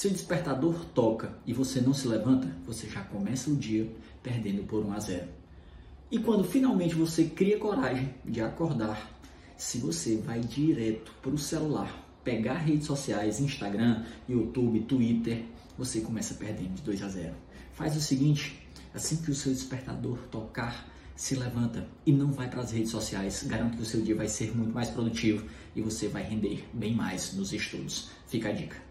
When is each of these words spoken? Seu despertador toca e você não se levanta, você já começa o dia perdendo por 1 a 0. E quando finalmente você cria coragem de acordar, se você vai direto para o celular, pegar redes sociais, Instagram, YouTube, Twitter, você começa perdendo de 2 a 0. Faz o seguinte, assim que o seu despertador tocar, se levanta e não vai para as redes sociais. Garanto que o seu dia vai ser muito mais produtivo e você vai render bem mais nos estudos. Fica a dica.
Seu 0.00 0.10
despertador 0.10 0.86
toca 0.94 1.30
e 1.46 1.52
você 1.52 1.78
não 1.78 1.92
se 1.92 2.08
levanta, 2.08 2.48
você 2.64 2.88
já 2.88 3.02
começa 3.02 3.50
o 3.50 3.54
dia 3.54 3.86
perdendo 4.22 4.62
por 4.62 4.82
1 4.82 4.92
a 4.94 4.98
0. 4.98 5.28
E 6.10 6.18
quando 6.18 6.42
finalmente 6.42 6.94
você 6.94 7.24
cria 7.24 7.58
coragem 7.58 8.14
de 8.24 8.40
acordar, 8.40 9.10
se 9.58 9.76
você 9.76 10.16
vai 10.16 10.40
direto 10.40 11.12
para 11.20 11.32
o 11.32 11.36
celular, 11.36 12.02
pegar 12.24 12.54
redes 12.54 12.86
sociais, 12.86 13.40
Instagram, 13.40 14.02
YouTube, 14.26 14.80
Twitter, 14.84 15.44
você 15.76 16.00
começa 16.00 16.32
perdendo 16.32 16.76
de 16.76 16.80
2 16.80 17.02
a 17.02 17.08
0. 17.10 17.34
Faz 17.74 17.94
o 17.94 18.00
seguinte, 18.00 18.58
assim 18.94 19.16
que 19.16 19.30
o 19.30 19.34
seu 19.34 19.52
despertador 19.52 20.16
tocar, 20.30 20.90
se 21.14 21.34
levanta 21.34 21.86
e 22.06 22.12
não 22.12 22.32
vai 22.32 22.48
para 22.48 22.62
as 22.62 22.72
redes 22.72 22.90
sociais. 22.90 23.42
Garanto 23.46 23.76
que 23.76 23.82
o 23.82 23.86
seu 23.86 24.00
dia 24.00 24.16
vai 24.16 24.28
ser 24.28 24.56
muito 24.56 24.72
mais 24.72 24.88
produtivo 24.88 25.44
e 25.76 25.82
você 25.82 26.08
vai 26.08 26.22
render 26.22 26.66
bem 26.72 26.94
mais 26.94 27.34
nos 27.34 27.52
estudos. 27.52 28.08
Fica 28.26 28.48
a 28.48 28.52
dica. 28.52 28.89